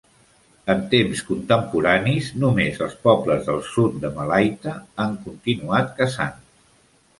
[0.73, 6.45] En temps contemporanis, només els pobles del sud de Malaita han continuat caçant.